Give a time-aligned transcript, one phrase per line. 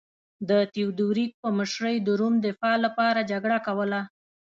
[0.49, 4.01] د تیودوریک په مشرۍ د روم دفاع لپاره جګړه کوله